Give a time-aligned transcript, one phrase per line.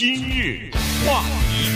[0.00, 0.70] 今日
[1.06, 1.20] 话
[1.50, 1.68] 题，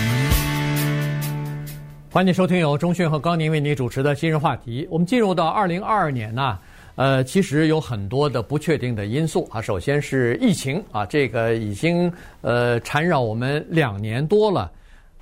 [2.11, 4.89] 欢迎收听由钟讯和高宁为你主持的今日话题。
[4.91, 6.59] 我们进入到二零二二年呢、
[6.95, 9.61] 呃，其实有很多的不确定的因素啊。
[9.61, 12.11] 首先是疫情啊，这个已经
[12.41, 14.73] 呃缠绕我们两年多了。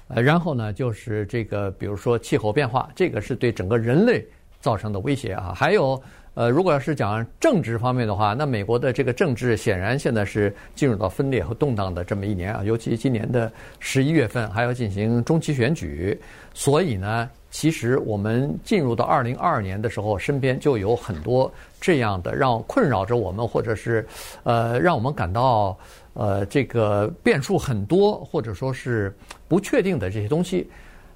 [0.07, 4.25] 呃，然后呢，就是这个，比如说气候变化，这个是对整个人类
[4.61, 5.53] 造成的威胁啊。
[5.53, 6.01] 还有。
[6.35, 16.19] 呃，如果要是讲政治方面的话，那美国的这个政治显然现在是进入到分裂和动荡的这么一年啊，尤其今年的十一月份还要进行中期选举，
[16.55, 24.07] 所以呢，其实我们进入到二零二二年的时候，身边就有很多这样的让困扰着我们，或者是
[24.43, 25.77] 呃让我们感到
[26.15, 29.15] 呃这个变数很多，或者说是
[29.49, 30.67] 不确定的这些东西，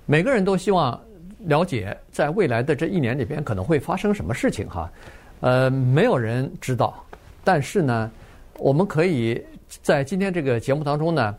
[0.04, 1.00] 每个人都希望。
[1.46, 4.90] 了解在未来的这一年里边可能会发生什么事情哈，
[5.40, 7.04] 呃，没有人知道。
[7.44, 8.10] 但是呢，
[8.58, 9.40] 我们可以
[9.82, 11.34] 在今天这个节目当中呢，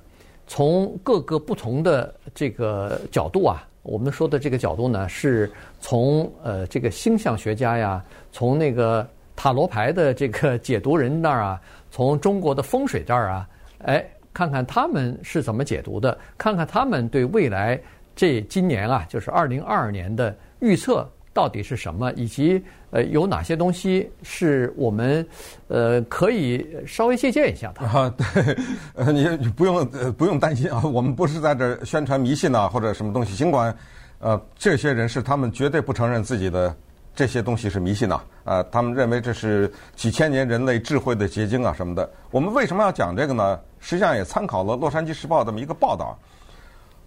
[0.48, 11.61] 从各个不同的这个角度啊，我们说的这个角度呢，是从呃这个星象学家呀，从那个塔罗牌的这个解读人那儿啊，
[11.92, 17.80] 从中国的风水这儿啊，哎，看看他们是怎么解读的，看看他们对未来。
[18.18, 25.23] 这今年啊，就是二零二二年的预测到底是什么，以及呃有哪些东西是我们
[25.68, 28.12] 呃可以稍微借鉴一下的啊？
[28.18, 28.58] 对，
[28.95, 33.73] 呃，你不用呃不用担心啊，我们不是在这儿宣传迷信啊或者什么东西，尽管
[34.18, 36.76] 呃这些人是他们绝对不承认自己的
[37.14, 42.10] 这些东西是迷信呐啊，呃，他们认为这是几千年人类智慧的结晶啊什么的。
[42.32, 43.60] 我们为什么要讲这个呢？
[43.80, 46.18] 实际上也参考了《洛杉矶时报》这么一个报道。《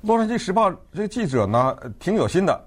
[0.03, 2.59] 洛杉矶时报》这个记者呢，挺有心的，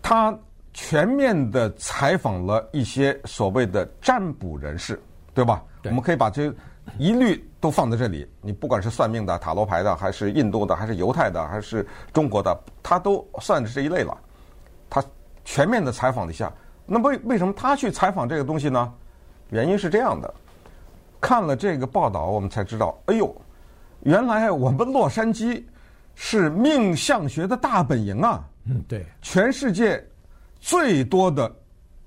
[0.00, 0.36] 他
[0.72, 5.00] 全面的采访了一些所谓的占卜人士，
[5.34, 5.64] 对吧？
[5.82, 5.90] 对。
[5.90, 6.54] 我们可以把这
[6.96, 8.24] 一律都放在这里。
[8.40, 14.16] 你不管是算命的、塔罗牌的，还是印度的，还是犹太的，还是中国的，他都算是这一类了。
[14.88, 15.02] 他
[15.44, 16.52] 全面的采访了一下。
[16.86, 18.94] 那么为为什么他去采访这个东西呢？
[19.50, 20.32] 原因是这样的：
[21.20, 23.34] 看了这个报道，我们才知道，哎呦，
[24.04, 25.64] 原来我们洛杉矶。
[26.20, 28.44] 是命相学的大本营啊！
[28.64, 30.04] 嗯，对，全世界
[30.58, 31.50] 最多的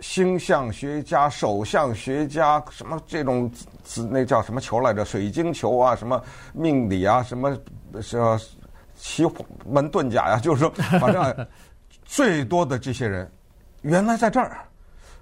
[0.02, 3.50] 星象学家、手相学家，什么这种
[4.10, 5.06] 那叫什么球来着？
[5.06, 6.22] 水晶球啊，什么
[6.52, 7.58] 命理啊，什么
[8.02, 8.38] 什么
[8.98, 9.24] 奇
[9.66, 10.70] 门遁甲呀，就是说，
[11.00, 11.48] 反正
[12.04, 13.32] 最多的这些人，
[13.82, 14.58] 原来在这儿，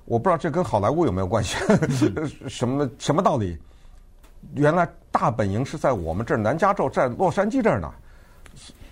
[0.06, 1.56] 我不知道这跟好莱坞有没有关系？
[2.50, 3.56] 什么什么道理？
[4.56, 7.94] 原来大本营是在我们这儿，南加州，在洛杉矶这儿呢。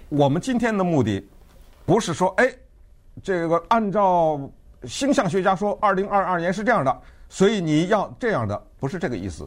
[0.09, 1.21] 我们今天的目的，
[1.85, 2.49] 不是说，哎，
[3.21, 4.39] 这个按照
[4.85, 9.45] 星象学家说，二零二二年是这样的，所以你要这样的，不是这个意思。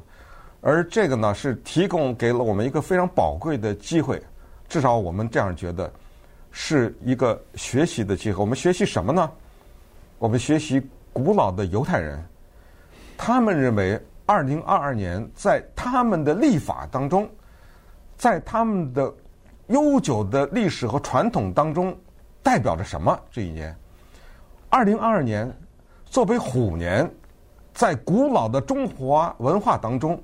[0.61, 4.23] 而这个呢，是提供给了我们一个非常宝贵的机会，
[4.69, 5.91] 至少我们这样觉得，
[6.51, 8.39] 是一个学习的机会。
[8.39, 9.31] 我们学习什么呢？
[10.19, 12.23] 我们学习古老的犹太人，
[13.17, 17.27] 他们认为二零二二年在他们的历法当中，
[18.19, 19.11] 在他们的。
[19.71, 21.97] 悠久的历史和传统当中，
[22.43, 23.19] 代表着什么？
[23.31, 23.75] 这一年，
[24.69, 25.51] 二零二二年，
[26.05, 27.09] 作为虎年，
[27.73, 30.21] 在古老的中华文化当中，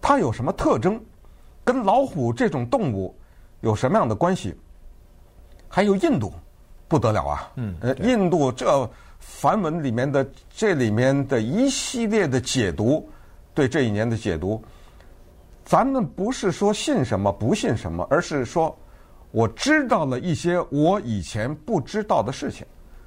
[0.00, 1.00] 它有什么特征？
[1.64, 3.12] 跟老虎这种动物
[3.60, 4.54] 有什么样的关系？
[5.68, 6.32] 还有印度，
[6.86, 7.52] 不得了啊！
[7.56, 13.10] 嗯，呃，印度这梵文里面的这里面的一系列的解读，
[13.52, 14.62] 对这一年的解读。
[15.66, 18.74] 咱们不是说信什么不信什么，而是说
[19.32, 22.64] 我知道了一些我以前不知道的事情，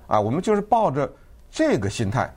[0.07, 1.09] 啊，我们就是抱着
[1.49, 2.29] 这个心态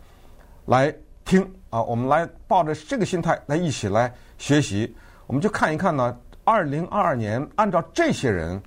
[0.66, 0.94] 来
[1.25, 4.94] 听啊，我们来抱着这个心态来一起来学习，
[5.27, 8.62] 我们就看一看呢，二零二二年按照这些人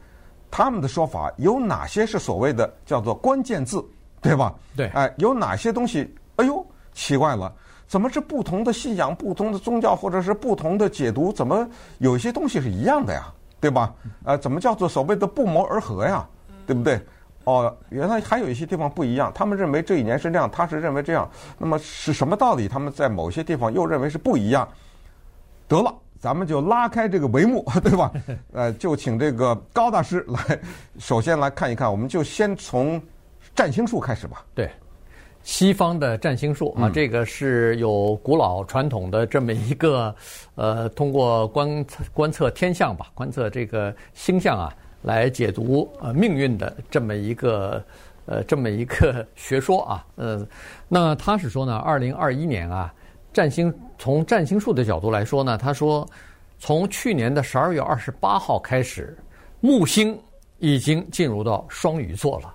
[0.52, 3.82] 他们的说法，有哪些是所谓的叫做关键字，
[4.20, 4.54] 对吧？
[4.76, 6.14] 对，哎，有哪些东西？
[6.36, 7.50] 哎呦，奇怪了。
[7.88, 11.32] 怎么是不同的信仰、不同的宗教，或者是不同的解读？
[11.32, 11.68] 怎么
[12.00, 13.32] 有些东西是一样的呀？
[13.62, 13.94] 对吧？
[14.24, 16.28] 呃，怎么叫做所谓的不谋而合呀？
[16.68, 17.00] 对不对？
[17.46, 19.32] 哦，原来还有一些地方不一样。
[19.34, 21.30] 他们认为这一年是这样，他是认为这样。
[21.60, 22.68] 那么是什么道理？
[22.68, 24.68] 他们在某些地方又认为是不一样。
[25.68, 28.12] 得了，咱们就拉开这个帷幕， 对吧？
[28.52, 30.60] 呃，就请这个高大师来，
[30.98, 31.90] 首先来看一看。
[31.90, 33.00] 我们就先从
[33.56, 34.44] 占星术开始吧。
[34.56, 34.70] 对。
[35.46, 40.14] 西方的占星术啊，这个是有古老传统的这么一个，
[40.56, 47.82] 呃，通过观观测天象吧，观测这个星象啊，来解读呃命运的这么一个
[48.26, 50.46] 呃这么一个学说啊， 呃，
[50.88, 52.92] 那他是说呢，二零二一年啊，
[53.32, 56.06] 占星从占星术的角度来说呢，他说
[56.58, 59.16] 从去年的十二月二十八号开始，
[59.62, 60.20] 木星
[60.58, 62.55] 已经进入到双鱼座了。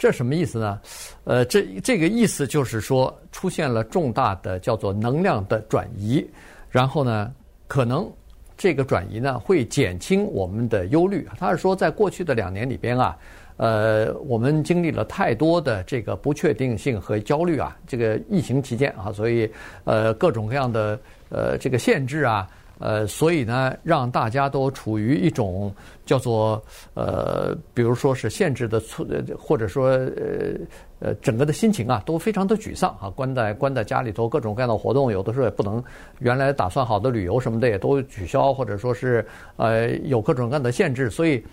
[0.00, 0.80] 这什么意思呢？
[1.24, 6.26] 呃，这这个意思就是说，出现了重大的叫做能量的转移，
[6.70, 7.30] 然后呢，
[7.68, 8.10] 可能
[8.56, 11.28] 这个转移呢会减轻我们的忧虑。
[11.38, 13.14] 他是说，在过去的两年里边啊，
[13.58, 19.52] 呃，我们经历了太多的这个不确定性和焦虑啊，这个疫情期间啊，所以
[19.84, 20.98] 呃，各种各样的
[21.28, 22.48] 呃这个限制啊。
[22.80, 25.70] 呃，所以呢，让大家都处于一种
[26.06, 26.60] 叫做
[26.94, 29.06] 呃，比如说是限制的措，
[29.38, 30.58] 或者说呃
[30.98, 35.84] 呃，整个的心情啊，都非常的沮丧啊，关在关在家里头，各种各样的活动，有的时候也不能，
[36.20, 39.24] 原来打算好的旅游什么的也都取消，或者说是
[39.56, 41.44] 呃有各种各样的限制，所以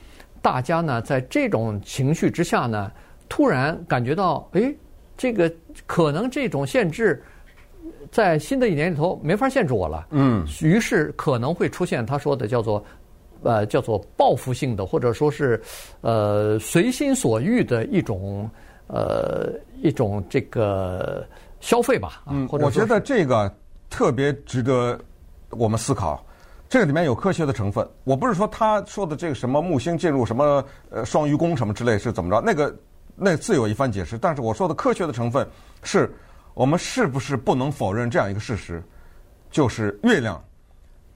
[0.42, 2.90] 大家呢，在这种情绪之下呢，
[3.28, 4.74] 突然感觉到，哎，
[5.18, 5.52] 这个
[5.86, 7.22] 可能这种限制。
[8.12, 10.08] 在新的一年里头，没法限制我了。
[10.12, 12.84] 嗯，于是可能会出现他说的叫做，
[13.44, 15.62] 呃，叫做报复性的，或者说是，
[16.02, 18.50] 呃，随心所欲的一种，
[18.88, 19.52] 呃，
[19.82, 21.26] 一种这个
[21.60, 22.24] 消费吧。
[22.28, 23.54] 嗯，我觉得这个
[23.90, 25.00] 特别值得
[25.50, 26.24] 我们思考。
[26.70, 27.88] 这个里面有科学的成分。
[28.04, 32.76] 我不是说他说的这个什么木星进入什么呃双鱼宫什么之类是怎么着，那个
[33.16, 34.18] 那自有一番解释。
[34.18, 35.48] 但是我说的科学的成分
[35.84, 36.10] 是。
[36.58, 38.82] 我们是不是不能否认这样一个事实，
[39.52, 40.44] 就是月亮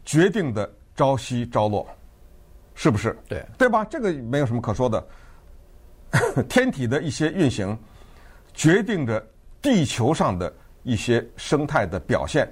[0.05, 1.87] 决定的朝夕朝落，
[2.75, 3.17] 是不是？
[3.27, 3.83] 对，对吧？
[3.85, 5.03] 这个没有什么可说的。
[6.47, 7.75] 天体的一些运行
[8.53, 9.25] 决定着
[9.63, 10.53] 地球上的
[10.83, 12.47] 一些生态的表现，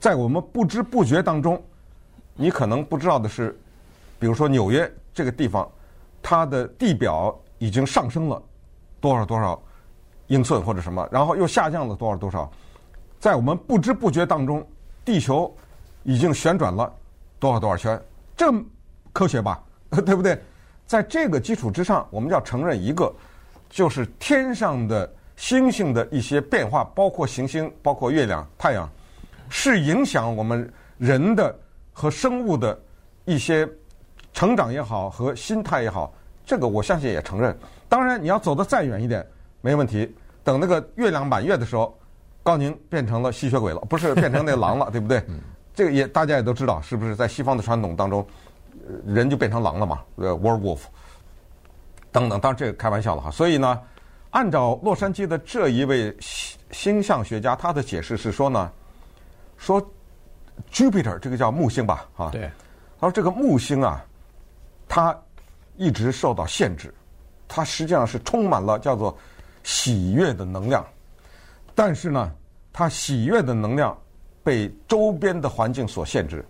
[0.00, 1.62] 在我们不知不觉当中，
[2.32, 3.54] 你可能不知道的是，
[4.18, 5.70] 比如说纽约这个地方，
[6.22, 8.42] 它的地表已经上升了
[8.98, 9.62] 多少多少。
[10.28, 12.50] 英寸或者什么，然后又下降了多少多少，
[13.18, 14.66] 在我们不知不觉当中，
[15.04, 15.52] 地球
[16.04, 16.90] 已经旋转了
[17.38, 18.00] 多少多少圈，
[18.36, 18.52] 这
[19.12, 20.40] 科学吧， 对不对？
[20.86, 23.12] 在这个基础之上，我们要承认一个，
[23.68, 28.88] 就是天上的星星的一些变化，包括行星，包括月亮、太阳，
[29.48, 31.54] 是影响我们人的
[31.92, 32.78] 和生物的
[33.24, 33.68] 一些
[34.32, 36.12] 成长也好和心态也好，
[36.46, 37.56] 这个我相信也承认。
[37.88, 39.26] 当然，你要走得再远一点。
[39.60, 40.14] 没问题。
[40.44, 41.96] 等那个月亮满月的时候，
[42.42, 45.22] 高宁变成了吸血鬼了，不是变成那狼了， 对不对？
[45.74, 47.14] 这个也大家也都知道，是不是？
[47.14, 48.26] 在西方的传统当中，
[49.06, 50.00] 人就变成狼了嘛？
[50.16, 50.80] 呃，werewolf
[52.10, 53.30] 等等，当然这个开玩笑了哈。
[53.30, 53.80] 所以呢，
[54.30, 56.16] 按照洛杉矶的这一位
[56.70, 58.72] 星象学家，他的解释是说呢，
[59.56, 59.80] 说
[60.72, 62.50] Jupiter 这个叫木星吧，哈，对，
[62.98, 64.04] 他说这个木星啊，
[64.88, 65.16] 它
[65.76, 66.92] 一直受到限制。
[67.46, 69.16] 它实际上是充满了叫做
[69.68, 70.82] 喜悦的能量，
[71.74, 72.32] 但是呢，
[72.72, 73.94] 他喜悦的能量
[74.42, 76.42] 被周边的环境所限制。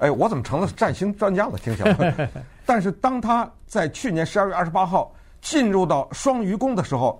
[0.00, 1.56] 哎，我怎么成了占星专家了？
[1.56, 2.28] 听起来。
[2.66, 5.10] 但是当他在去年十二月二十八号
[5.40, 7.18] 进入到双鱼宫的时候，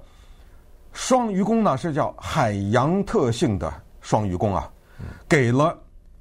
[0.92, 3.72] 双鱼宫呢是叫海洋特性的
[4.02, 4.70] 双鱼宫啊，
[5.26, 5.74] 给了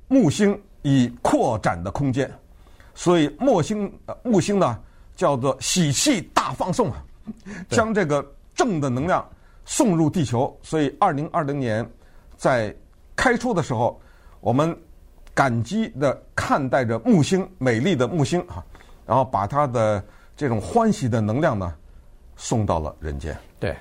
[0.07, 2.31] 木星以扩展的空间，
[2.95, 4.79] 所以木星木星呢。
[5.17, 7.03] 叫做喜气大放送啊，
[7.71, 8.23] 将这个
[8.57, 9.25] 正的能量
[9.63, 10.53] 送入地球。
[10.61, 11.89] 所以，二零二零年
[12.35, 12.75] 在
[13.15, 13.97] 开出的时候，
[14.41, 14.77] 我们
[15.33, 18.61] 感激的看待着木星，美丽的木星啊，
[19.05, 20.03] 然后把它的
[20.35, 21.73] 这种欢喜的能量呢
[22.35, 23.37] 送到了人间。
[23.59, 23.73] 对。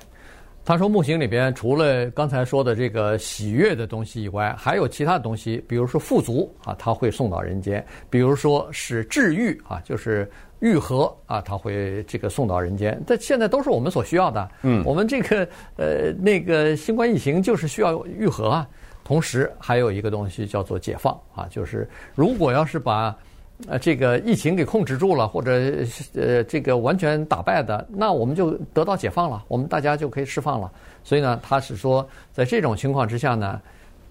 [0.66, 7.80] 他说木星里边除了刚才说的这个喜悦的东西以外，还有其他的东西，比如说富足啊，他会送到人间；
[8.10, 13.00] 比如说是治愈啊，就是愈合啊，他会这个送到人间。
[13.06, 14.50] 这现在都是我们所需要的。
[14.62, 18.68] 嗯，我们这个呃那个新冠疫情就是需要愈合啊。
[19.04, 23.16] 同时还有一个东西叫做解放啊，就是如果要是把。
[23.66, 25.50] 呃，这个疫情给控制住了，或者
[26.14, 30.70] 呃，这个完全打败的，那我们就得到解放了，我们大家就可以释放了。
[31.02, 33.58] 所以呢，他是说，在这种情况之下呢，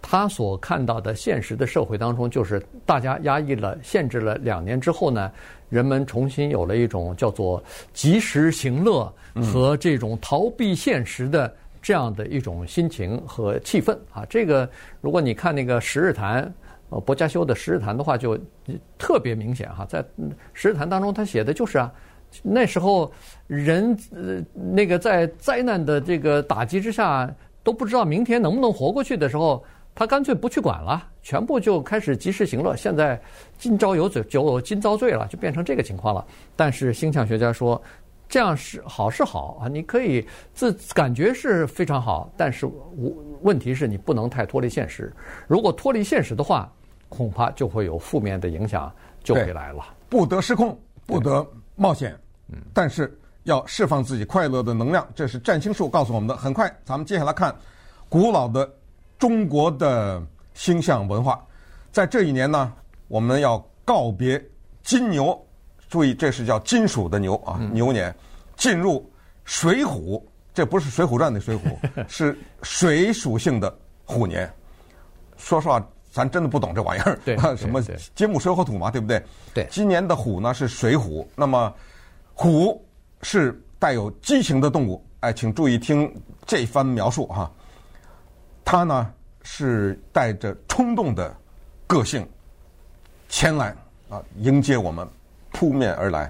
[0.02, 5.32] 他所看到的现实的社会当中，就是大家压抑了、限制了两年之后呢，
[5.70, 14.26] 人们重新有了一种叫做及时行乐和这种逃避现实的这样的一种心情和气氛啊。
[14.28, 14.68] 这个，
[15.02, 16.44] 如果你看那个《十日谈》。
[16.90, 18.38] 呃，薄伽修的《十日谈》的话就
[18.98, 20.04] 特别明显哈，在
[20.54, 21.92] 《十日谈》当中，他写的就是啊，
[22.44, 23.12] 那时候
[23.48, 29.64] 人呃那个在灾难的这个打击之下都不知道明天能不能活过去的时候，
[29.96, 32.76] 他干脆不去管了，全部就开始及时行乐。
[32.76, 33.20] 现在
[33.58, 36.24] 今朝有酒酒今朝醉了，就变成这个情况了。
[36.56, 37.82] 但是星象学家说，
[38.36, 43.10] 这样是好是好啊，你可以自感觉是非常好，但是我
[43.44, 45.10] 问题是你不能太脱离现实。
[45.48, 46.70] 如果脱离现实的话，
[47.08, 49.86] 恐怕就会有负面的影响就会来了。
[50.10, 52.14] 不得失控，不得冒险，
[52.50, 56.36] 嗯，但是要释放自己快乐的能量，这是占星术告诉我们的。
[56.36, 57.56] 很快，咱们接下来看
[58.10, 58.70] 古老的
[59.18, 60.22] 中国的
[60.54, 61.42] 星象文化。
[61.90, 62.74] 在这一年呢，
[63.08, 64.46] 我们要告别
[64.84, 65.42] 金牛，
[65.90, 68.14] 注意这是叫金属的牛啊，牛年
[68.56, 69.10] 进入
[69.44, 73.74] 水虎，这不是《水浒传》的水虎， 是水属性的
[74.04, 74.52] 虎年。
[75.38, 77.82] 说实话，咱真的不懂这玩意儿，对，什么
[78.16, 79.24] 金木水火土嘛，对不对？
[79.54, 79.68] 对。
[79.70, 81.74] 今年的虎呢是水虎，那么
[82.34, 82.84] 虎
[83.22, 86.10] 是带有激情的动物，哎，请注意听
[86.46, 87.52] 这番描述哈。
[88.64, 89.14] 它呢
[89.44, 91.36] 是带着冲动的
[91.86, 92.28] 个性
[93.28, 93.76] 前来
[94.10, 95.08] 啊，迎接我们
[95.56, 96.30] 扑面而来。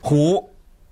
[0.00, 0.50] 虎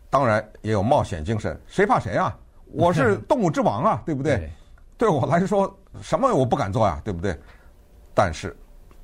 [0.09, 2.37] 当然也有冒险精神，谁怕谁啊？
[2.73, 4.49] 我是 动物之王啊，对不对？
[4.97, 5.77] 对我来说。
[6.03, 7.39] 什么我不敢做呀，对不对？
[8.15, 8.57] 但是，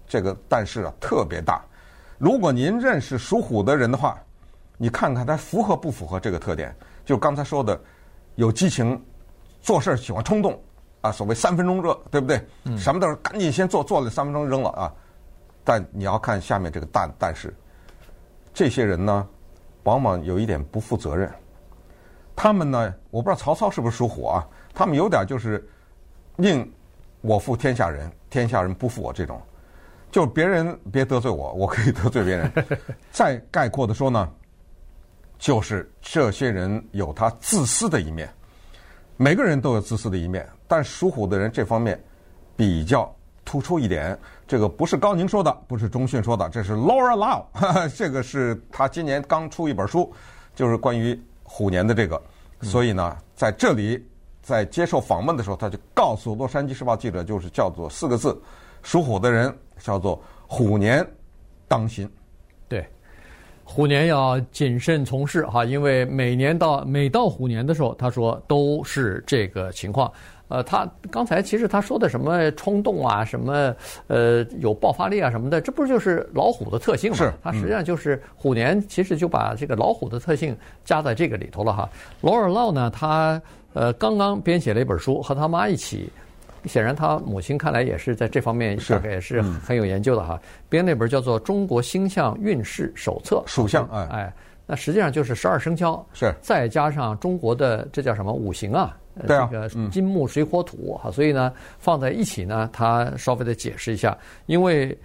[0.08, 1.64] 这个但是啊特别大。
[2.18, 4.18] 如果您认识属虎的人的话，
[4.76, 6.74] 你看看他符合不符合这个特点？
[7.04, 7.80] 就刚才说的，
[8.34, 9.00] 有激情，
[9.60, 10.60] 做事喜欢冲动，
[11.00, 12.44] 啊，所谓三分钟热，对不对？
[12.64, 12.76] 嗯。
[12.76, 14.92] 什么都是赶紧先做，做了三分钟扔了啊。
[15.62, 17.54] 但你要看下面这个但，但是，
[18.52, 19.26] 这些人呢，
[19.84, 21.30] 往往有一点不负责任。
[22.34, 24.46] 他们呢，我不知道曹操是不是属虎啊？
[24.72, 25.66] 他们有点就是
[26.36, 26.70] 宁。
[27.22, 29.12] 我负天下人，天下人不负我。
[29.12, 29.38] 这种，
[30.10, 32.50] 就别人别得罪我，我可以得罪别人。
[33.12, 34.26] 再概括的说呢，
[35.38, 38.26] 就是这些人有他自私的一面。
[39.18, 42.02] 每个人都有自私的一面，但属虎的人这方面
[42.56, 43.14] 比较
[43.44, 44.18] 突出一点。
[44.50, 47.44] 这个不是高宁说的，不是中迅说的，这是 Laura Lau，
[47.96, 50.12] 这个是他今年刚出一本书，
[50.56, 52.20] 就是关于虎年的这个。
[52.60, 54.04] 所以呢，在这里。
[54.42, 58.36] 在接受访问的时候，他就告诉《洛杉矶时报》记者，就是叫做四个字：
[58.82, 61.06] 属虎的人叫做虎年
[61.68, 62.10] 当心。
[62.66, 62.84] 对，
[63.62, 70.10] 虎年要谨慎从事哈，因为每年到每到虎年的时候，他说都是这个情况。
[70.50, 73.74] 呃，他刚才其实他说的什么冲动啊，什么
[74.08, 77.16] 呃有爆发力啊什么的，这不就是老虎的特性吗？
[77.16, 80.54] 是，他实际上就是虎年，其实就把这个老虎的特性
[80.84, 81.88] 加在这个里头了哈。
[82.20, 83.40] 罗尔劳呢，他。
[83.72, 86.10] 呃，刚刚编写了一本书，和他妈一起，
[86.64, 90.36] 显然他母亲看来也是在这方面大概也是很有研究的哈。
[90.68, 94.32] 编那本叫做《中国星象运势手册》，属相哎，哎，
[94.66, 98.98] 那实际上就是十二生肖，是再加上中国的这叫什么五行啊？
[99.26, 104.96] 对啊，这个金木水火土哈，所以呢放在一起呢，他稍微的解释一下，因为。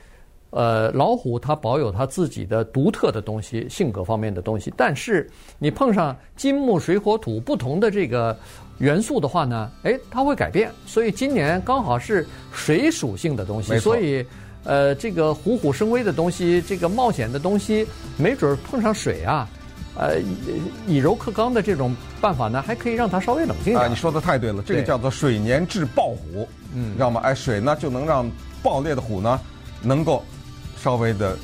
[0.52, 4.74] 呃，老虎它保有它自己的独特的东西，性格方面的东西。
[4.78, 5.30] 但是
[5.60, 8.38] 你碰上金木水火土不同的这个
[8.78, 10.72] 元素的话呢，哎，它会改变。
[10.86, 14.26] 所以今年刚好是水属性的东西，所以
[14.64, 19.50] 呃，这个虎虎生威的东西，这个冒险的东西，没准碰上水啊，
[19.98, 20.20] 呃，
[20.88, 23.80] 以柔克刚的这种办法呢，还可以让它稍微冷静点。
[23.80, 27.22] 啊，你说的太对了，这个叫做水年制暴虎，嗯，知道吗？
[27.24, 28.30] 哎，水呢就能让
[28.62, 29.40] 暴烈的虎呢
[29.82, 30.24] 能够。
[30.78, 31.36] 稍微的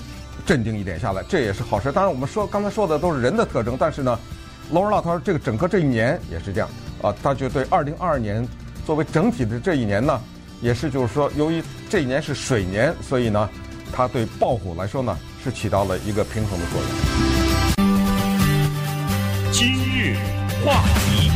[0.46, 1.92] 镇定一点下来，这也是好事。
[1.92, 4.20] 当然，我们说刚才说的都是人的特征，但是呢，
[4.70, 6.70] 罗尔纳他说这个整个这一年也是这样
[7.02, 7.12] 啊。
[7.24, 8.48] 他就对二零二二年
[8.86, 10.22] 作为整体的这一年呢，
[10.62, 13.50] 也是就是说，由于这一年是水年，所以呢，
[13.92, 17.11] 他对暴虎来说呢是起到了一个平衡的作用。
[19.62, 20.16] 今日
[20.66, 21.30] 话题。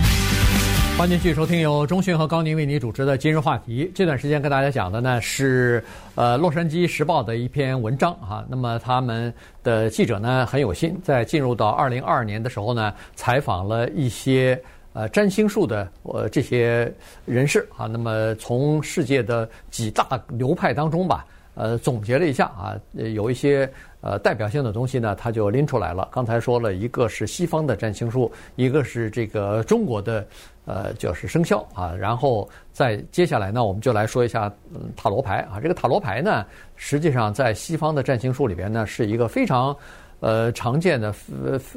[0.98, 3.92] 欢迎继续收听由中讯和高宁为你主持的今日话题。
[3.94, 5.84] 这段时间跟大家讲的呢是
[6.16, 8.44] 呃《洛杉矶时报》的一篇文章啊。
[8.50, 14.60] 那么他们的记者呢很有心，在进入到二零二二年的时候呢，采访了一些
[14.94, 16.92] 呃占星术的呃这些
[17.26, 17.86] 人士啊。
[17.86, 21.24] 那么从世界的几大流派当中吧，
[21.56, 23.70] 呃总结了一下啊，有一些
[24.02, 26.08] 呃代表性的东西呢，他就拎出来了。
[26.12, 30.24] 刚才说了一个是西方的占星术，一个是这个中国的。
[30.68, 35.60] 呃，就是生肖啊，然后再接下来呢，我们就来说一下嗯塔罗牌啊。
[35.62, 36.44] 这个塔罗牌呢，
[36.76, 39.78] 实际上在西方的占星术里边呢，是一个非常
[40.22, 41.14] 呃常见的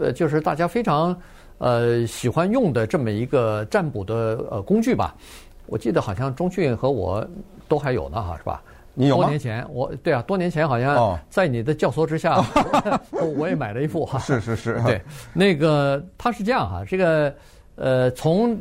[0.00, 1.14] 呃就是大家非常
[1.58, 5.14] 呃喜欢用的这么一个占卜的呃工具吧。
[5.66, 7.22] 我记得好像中迅和我
[7.68, 8.62] 都还有呢哈，是吧？
[8.98, 9.22] 你有吗？
[9.22, 12.34] 多年前我对啊，多年前好像在你的教唆之下，
[13.12, 14.18] 哦、 我也买了一副哈。
[14.18, 15.00] 是是是， 对，
[15.32, 17.34] 那个它是这样哈，这个。
[17.80, 18.58] 呃，从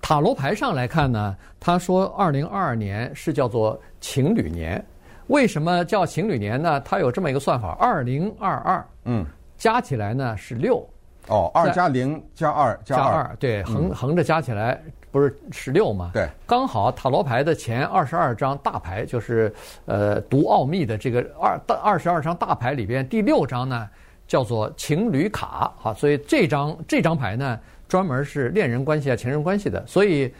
[0.00, 4.84] 塔罗牌上来看呢，他说二零二二年是叫做情侣年。
[5.28, 6.80] 为什么叫情侣年呢？
[6.80, 9.24] 它有这么一个算法：二零二二，嗯，
[9.56, 10.84] 加起来呢是六。
[11.28, 16.10] 哦，二加零加二加二，对，横横着加起来不是十六吗？
[16.14, 19.52] 对，刚好塔罗牌的前二十二张大牌，就是
[19.84, 23.86] 呃读奥秘的这个二二十二张大牌里边第六张呢，
[24.26, 30.32] 叫做情侣卡啊，所以这张这张牌呢，专门是恋人关系啊、情人关系的，所以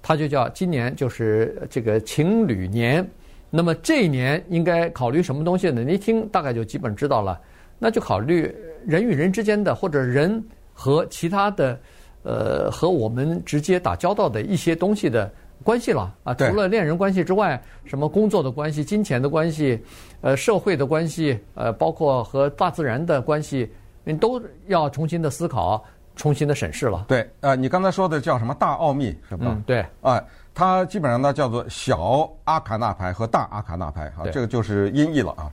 [0.00, 3.04] 它就叫今年就是这个情侣年。
[3.50, 5.82] 那么这一年应该考虑什么东西呢？
[5.82, 7.40] 你一听大概就基本知道了，
[7.80, 8.54] 那就考虑
[8.86, 10.40] 人与人之间的，或者人
[10.72, 11.76] 和其他的。
[12.24, 15.30] 呃，和我们直接打交道的一些东西的
[15.62, 19.80] 关系了啊，除了恋人关系之外，什么工作的关系、金钱的关系，
[20.20, 23.70] 呃，社会的关系，呃，包括和大自然的关系，
[24.02, 25.82] 你都要重新的思考、
[26.16, 27.04] 重新的审视了。
[27.08, 29.46] 对，呃，你刚才说的叫什么大奥秘是吧？
[29.46, 30.22] 嗯，对，啊，
[30.54, 35.50] 它基本上呢叫做小阿卡纳牌和大阿卡纳牌啊，这个就是音译了啊。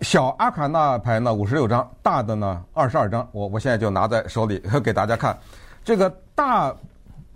[0.00, 5.38] 小阿卡那牌呢五十六张，大的呢二十二张，我我现在就拿在手里 给大家看。
[5.84, 6.74] 这个大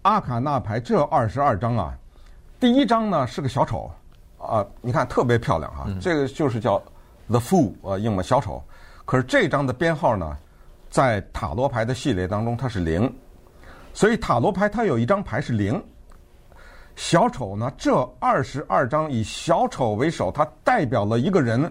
[0.03, 1.95] 阿卡那牌这二十二张啊，
[2.59, 3.91] 第一张呢是个小丑
[4.39, 6.81] 啊，你看特别漂亮哈、啊，这个就是叫
[7.29, 8.63] The Fool 啊，英文小丑。
[9.05, 10.37] 可是这张的编号呢，
[10.91, 13.13] 在塔罗牌的系列当中它是零，
[13.95, 15.83] 所以塔罗牌它有一张牌是零。
[16.97, 21.71] 小丑呢，这二十二张以小丑为首，它代表了一个人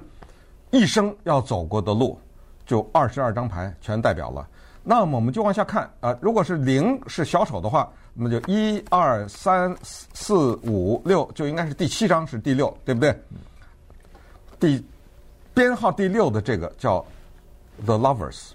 [0.75, 2.20] 一生要走过的路，
[2.65, 4.46] 就二十二张牌全代表了。
[4.84, 13.17] 那么我们就往下看啊，如果是零是小丑的话，那么就一二三四五六就应该是第七张是第六，对不对？
[14.60, 14.86] 第
[15.53, 17.03] 编号第六的这个叫
[17.86, 18.50] The Lovers，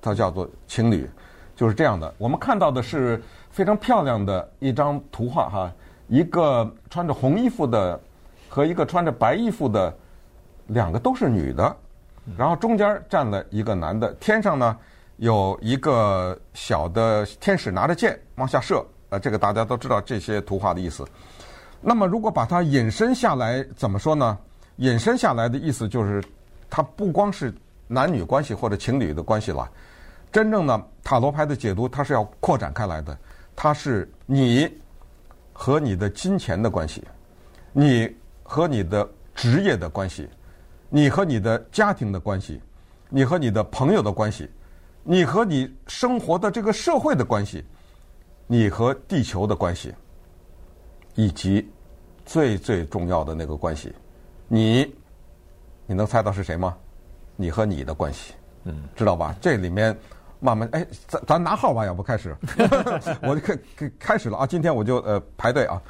[0.00, 1.08] 它叫做情侣，
[1.54, 2.14] 就是这样的。
[2.16, 5.72] 我们看到的是非常漂亮的一张图画哈，
[6.08, 8.00] 一个穿着红衣服的
[8.48, 9.94] 和一个穿着白衣服的，
[10.72, 11.76] 两个都是女的，
[12.36, 14.76] 然后中间站了一个男的，天上呢。
[15.20, 21.06] 有一个小的天使拿着箭往下射，呃，这个大家都知道这些图画的意思。
[21.82, 24.38] 那么，如果把它引申下来，怎么说呢？
[24.76, 26.24] 引申下来的意思就是，
[26.70, 27.52] 它不光是
[27.86, 29.70] 男女关系或者情侣的关系了。
[30.32, 33.14] 真正的塔罗牌的解读，它是要扩展开来的。
[33.54, 34.66] 它是你
[35.52, 37.06] 和你的金钱的关系，
[37.74, 38.10] 你
[38.42, 40.26] 和你的职业的关系，
[40.90, 42.60] 你和你的家庭的关系，
[43.08, 44.50] 你和你的朋友的关系。
[45.02, 47.64] 你和你生活的这个社会的关系，
[48.46, 49.94] 你和地球的关系，
[51.14, 51.66] 以及
[52.26, 53.94] 最最重要的那个关系，
[54.46, 54.94] 你
[55.86, 56.76] 你能猜到是谁吗？
[57.34, 59.34] 你和你的关系，嗯，知道吧？
[59.40, 59.96] 这里面
[60.38, 62.36] 慢慢哎，咱咱拿号吧，要不开始，
[63.24, 64.46] 我就开开开始了啊！
[64.46, 65.80] 今天我就呃排队啊，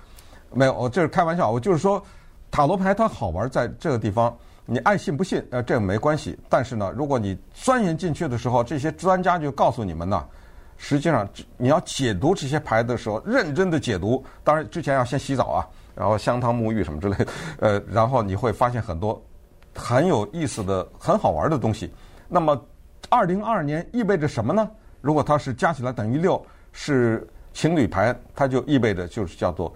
[0.53, 2.01] 没有，我这是开玩笑，我就是说
[2.49, 4.39] 塔罗牌它好玩在这个地方。
[4.67, 6.39] 你爱信不信，呃，这个没关系。
[6.49, 10.25] 但是呢，如果你钻研进去的时候，这些专家就告诉你们呢，
[10.77, 14.25] 实际上你要解读这些牌的时候，认真的解读。
[14.45, 17.27] 当然，之前要先洗澡啊，然后香汤沐浴什么之类的，
[17.59, 19.21] 呃，然后你会发现很多
[19.75, 21.93] 很有意思的、很好玩的东西。
[22.29, 22.61] 那么，
[23.09, 24.71] 二零二二年意味着什么呢？
[25.01, 26.41] 如果它是加起来等于六，
[26.73, 29.75] 是情侣牌，它就意味着就是叫做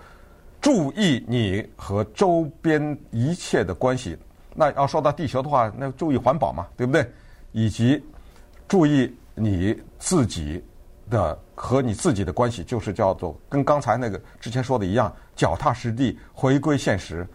[0.60, 4.16] 注意你和周边一切的关系。
[4.54, 7.06] 那要说到地球的话，那注意环保嘛，对不对？
[7.52, 8.02] 以及
[8.66, 10.62] 注意你自己
[11.10, 17.26] 的和你自己的关系，就是叫做跟刚才那个之前说的一样，脚踏实地，回归现实，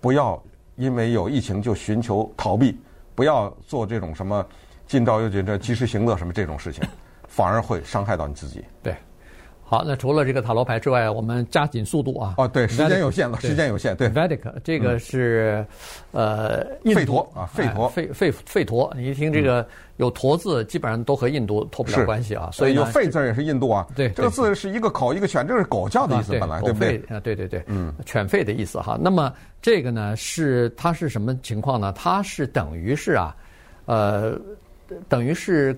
[0.00, 0.42] 不要
[0.76, 2.78] 因为有疫情就寻求逃避，
[3.14, 4.44] 不要做这种什么
[4.86, 6.82] 今朝有酒这及时行乐什么这种事情，
[7.28, 8.64] 反而会伤害到你自己。
[8.82, 8.94] 对。
[9.74, 12.34] 好，那除了这个塔罗牌之外，我们加紧速度啊！
[12.38, 13.96] 哦，对，时间有限了，时间有限。
[13.96, 15.66] 对，Vedic 这个是
[16.12, 18.92] 呃，吠陀啊，吠陀，吠吠吠陀。
[18.96, 22.50] 你一听这个有“陀”字，基本上都和印度脱不了关系啊。
[22.52, 23.84] 所以有“吠”字也是印度啊。
[23.96, 27.02] 对，这个字是一个口一个犬，这是狗叫的意思，本来对不对？
[27.08, 28.96] 啊，对对对，嗯，犬吠的意思哈。
[29.00, 31.92] 那么这个呢，是它是什么情况呢？
[31.96, 33.34] 它是等于是啊，
[33.86, 34.38] 呃，
[35.08, 35.76] 等于是。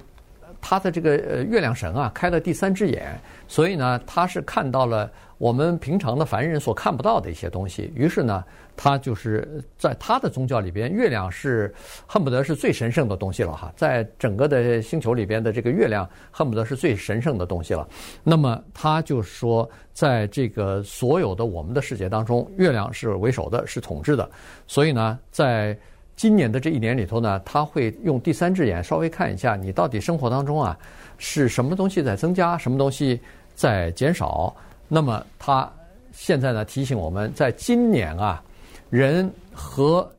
[0.60, 7.92] 他的这个呃月亮神啊开了第三只眼，所以呢，他是看到了我们平常的凡人所看不到的一些东西。
[7.94, 8.44] 于是呢，
[8.76, 11.72] 他就是在他的宗教里边，月亮是
[12.06, 17.86] 恨不得是最神圣的东西了哈，在整个的星球里边的这个月亮恨不得是最神圣的东西了。
[18.22, 24.28] 那么他就说，在这个所有的我们的世界当中，月亮是为首的，是统治的。
[24.66, 25.76] 所以呢，在
[26.16, 30.76] 今年的这一年里头呢，他会用第三只眼稍微看一下你到底生活当中啊
[31.18, 33.20] 是什么东西在增加，什么东西
[33.54, 34.54] 在减少。
[34.88, 35.70] 那么他
[36.12, 38.42] 现在呢提醒我们，在今年啊，
[38.88, 40.10] 人和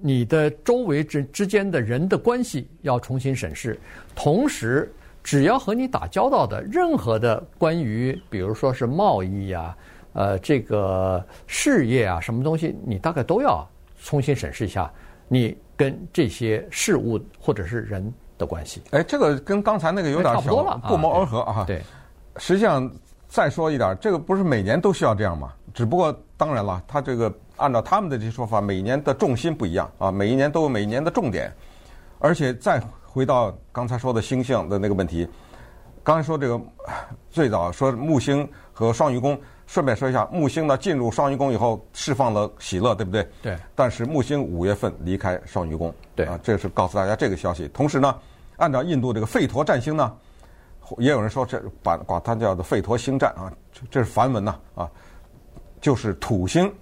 [0.00, 3.78] 你的周围之之间的人的关系要重新审视，
[4.14, 4.90] 同时
[5.22, 9.76] 只要和你打交道的任何的关于，比如说是贸易呀、啊，
[10.12, 13.68] 呃，这个事业啊，什么东西，你大概都要
[14.02, 14.90] 重新审视一下
[15.28, 18.82] 你跟这些事物或者是人的关系。
[18.90, 21.64] 哎，这个跟刚才那个有点小差不谋而合啊。
[21.66, 21.82] 对，
[22.36, 22.90] 实际上
[23.28, 25.52] 再说一点，这个不是每年都需要这样吗？
[25.74, 31.52] 只不过当然了，他这个按照他们的这些说法，每年的重心不一样啊，每一年都有每一年的重点，
[32.18, 32.82] 而且再。
[33.08, 35.26] 回到刚才说的星象的那个问题，
[36.02, 36.60] 刚才说这个
[37.30, 43.28] 最早说木星和双鱼宫，顺便说一下，木星呢进入双鱼宫以后释放了喜乐，对不对？
[43.42, 43.56] 对。
[43.74, 47.68] 但是木星五月份离开双鱼宫，对啊，这是告诉大家这个消息。
[47.68, 48.16] 同时呢，
[48.56, 50.16] 按照印度这个吠陀占星呢，
[50.98, 53.52] 也有人说这把把它叫做吠陀星占啊，
[53.90, 54.90] 这是梵文呐啊，
[55.80, 56.72] 就是土星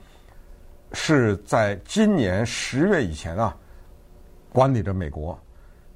[0.93, 3.57] 是在今年十月以前啊
[4.53, 5.39] 管理着美国。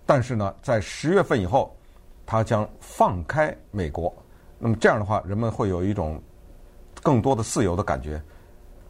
[0.07, 1.77] 但是呢，在十月份以后，
[2.25, 4.11] 它将放开美国。
[4.59, 6.19] 那么这样的话，人们会有一种
[7.03, 8.21] 更多的自由的感觉，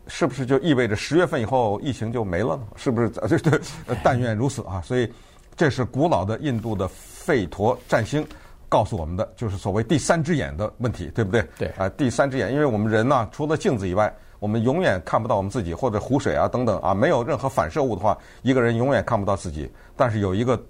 [0.07, 2.63] 是不是就意味着十月份以后疫情就没了呢？
[2.77, 3.09] 是不是？
[3.21, 3.61] 对对，
[4.03, 4.81] 但愿如此啊！
[4.85, 5.13] 所以，
[5.57, 6.89] 这是古老的印度的
[7.25, 8.27] 吠陀占星
[8.69, 11.47] 告诉我们的，就是所谓第三只眼的问题，对不对？
[11.59, 19.71] 对啊，第三只眼，因为我们人呢，除了镜子以外，我们永远看不到我们自己，或者湖水啊等等啊，没有任何反射物的话，一个人永远看不到自己。
[19.97, 20.61] 但是有一个。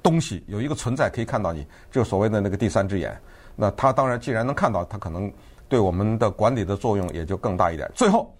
[0.00, 3.20] 东西有一个存在可以看到你，就所谓的那个第三只眼。
[3.56, 5.30] 那他当然既然能看到，他可能
[5.68, 7.90] 对我们的管理的作用也就更大一点。
[7.94, 8.34] 最后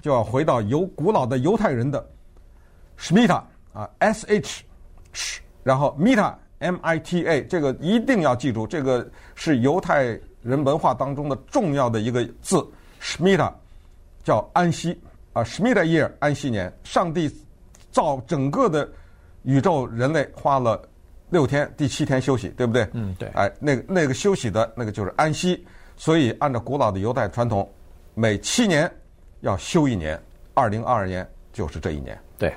[0.00, 2.06] 就要回到犹古老的犹太人的
[2.98, 4.62] Shmita 啊，S H，
[5.62, 10.04] 然后 Mita M I T A，这个一定要记住，这个是犹太
[10.42, 12.66] 人文化当中的重要的一个字。
[13.00, 13.52] Shmita
[14.24, 14.98] 叫安息
[15.32, 17.30] 啊，Shmita year 安息年，上帝
[17.90, 18.88] 造整个的
[19.42, 20.80] 宇宙，人类花了。
[21.30, 22.88] 六天，第七天休息，对不对？
[22.94, 23.28] 嗯，对。
[23.34, 25.62] 哎，那个那个休息的那个就是安息，
[25.98, 27.68] 所以按照古老的犹太传统，
[28.14, 28.90] 每七年
[29.40, 30.18] 要休一年。
[30.54, 32.18] 二零二二年就是这一年。
[32.38, 32.52] 对，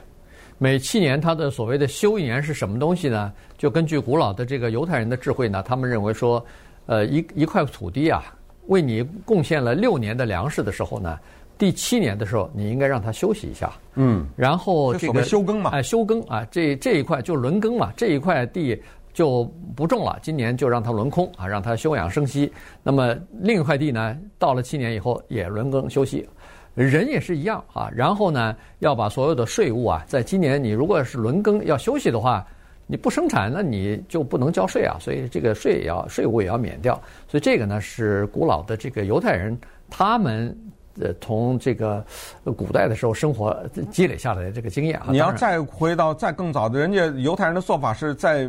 [0.58, 3.34] 每七年他的所谓的休一年是什么东西呢？
[3.58, 6.44] 就根据古老的这个犹太人的智慧呢，他们认为说，
[6.86, 8.24] 呃，一一块土地啊，
[8.68, 11.20] 为你贡献了六年的粮食的时候呢。
[11.58, 13.72] 第七年的时候，你应该让他休息一下。
[13.94, 18.82] 嗯，然后这个休耕嘛，哎，休耕啊，这这一块就轮耕嘛，这一块地
[19.14, 19.44] 就
[19.76, 22.52] 不种了，今年就让它轮空啊，让它休养生息。
[22.84, 26.28] 那么另一块地呢，到了七年以后也轮耕休息。
[26.74, 32.46] 人也是一样啊，然后呢，要把所有的税务啊，在今年你如果是轮耕要休息的话，
[32.88, 36.94] 你不生产，那你就不能交税啊，所以这个税也要税务也要免掉。
[37.28, 39.58] 所以这个呢是古老的这个犹太人
[39.90, 40.58] 他们。
[41.00, 42.06] 呃，从这个
[42.44, 43.58] 古代的时候生活
[43.90, 48.48] 积累下来的这个经验啊，你要再回到再更早的，人家犹太人的做法是在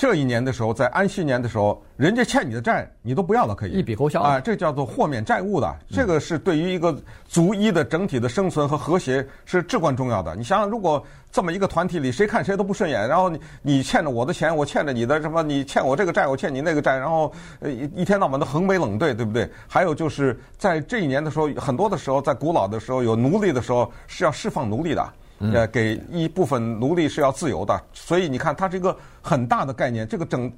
[0.00, 5.76] 这一年的时候，在安息年的时候，人家欠你的债你都不要了，可以一笔勾销啊，这叫做豁免债务的。
[5.90, 10.34] 这个是对于一个族裔的整体的生存和和谐是至关重要的。
[10.34, 15.42] 你想想，如果这么一个团体里，谁看谁都不顺眼，然后你你欠着我的钱，我欠着你的什么？
[15.42, 19.46] 你欠我这个债，我欠你那个债，然后呃一一天到晚的横眉冷对，对不对？
[19.68, 25.06] 还有就是在这一年的时候，很多的时候，在古老的时候有奴隶的时候是要释放奴隶的。
[25.40, 30.06] 呃，给一部分奴隶是要自由的，所以你看，它是一个很大的概念。
[30.06, 30.52] 这个整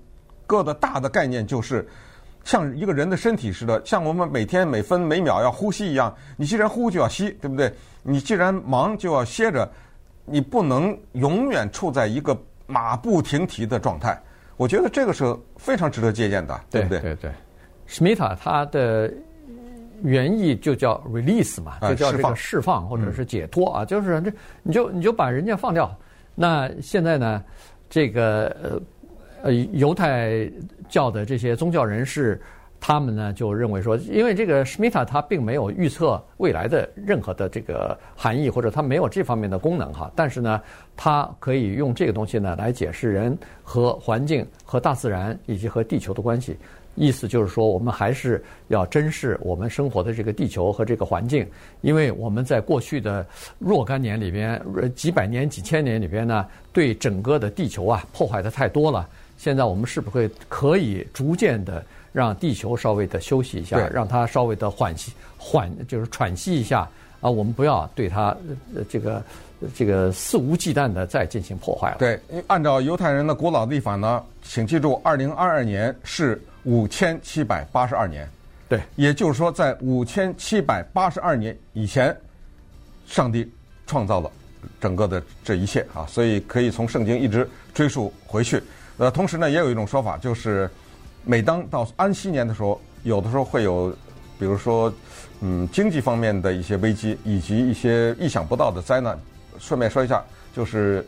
[0.45, 1.87] 个的大的概念就是，
[2.43, 6.13] 像一个人的身体似的，像我们每天每分每秒要呼吸一样。
[6.37, 7.73] 你既然呼就要吸，对不对？
[8.03, 9.71] 你既然忙就要歇着，
[10.25, 14.21] 你不能永远处在一个马不停蹄的状态。
[14.57, 16.99] 我觉得这个是非常值得借鉴的，对不对？
[16.99, 17.31] 对对，
[17.87, 19.09] 史密塔他的。
[20.03, 25.95] 原意就叫 release 嘛，就叫这个释放或者是解脱啊，就是这你就你就把人家放掉。
[26.35, 27.43] 那现在呢，
[27.89, 28.81] 这个呃
[29.43, 30.51] 呃犹太
[30.89, 32.41] 教的这些宗教人士，
[32.81, 40.11] 他们呢就认为说，因为这个 Shmita 他并没有预测未来的任何的这个含义，或者他没有这方面的功能哈。
[40.17, 40.61] 但是呢，
[40.97, 46.57] 他可以用这个东西呢来解释人和环境、和大自然以及和地球的关系。
[46.95, 51.47] 意思就是说，我们还是要珍视我们生活的这个地球和这个环境，
[51.81, 53.27] 因为我们在过去的
[53.59, 54.63] 若干年里边、
[54.95, 59.09] 几百年、几千年里边呢，对整个的地球啊破坏的太多了。
[59.39, 66.87] 现在我们是不是可以逐渐的让地球稍微的休息一下，让它稍微的缓息、缓就是喘息一下
[67.23, 67.31] 啊？
[67.31, 68.37] 我们不要对它
[68.89, 69.23] 这个
[69.75, 71.97] 这个肆无忌惮的再进行破坏了。
[71.99, 76.39] 对，按照犹太人的古老历法呢，请记住，二零二二年是。
[76.65, 78.29] 五千七百八十二年
[78.69, 78.81] 对。
[78.97, 82.17] 也就是说在五千七百八十二年以前
[83.07, 83.51] 上帝
[83.87, 84.31] 创造了
[84.81, 85.87] 整个的这一切。
[85.95, 88.63] 啊所以可以从圣经一直追溯回去。
[88.99, 90.71] 呃同时呢也有一种说法就是
[91.25, 93.91] 每当到安息年的时候有的时候会有
[94.39, 94.93] 比如说
[95.41, 99.19] 嗯经济方面的一些危机以及一些意想不到的灾难。
[99.59, 101.07] 顺便说一下就是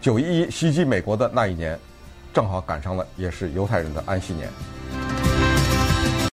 [0.00, 1.78] 九一一袭击美国的那一年
[2.32, 4.48] 正好赶上了也是犹太人的安息年。